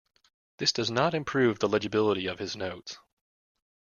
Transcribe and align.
This 0.57 0.71
does 0.71 0.89
not 0.89 1.13
improve 1.13 1.59
the 1.59 1.69
legibility 1.69 2.25
of 2.25 2.39
his 2.39 2.55
notes. 2.55 2.97